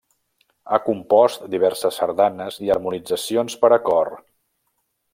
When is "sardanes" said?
2.01-2.59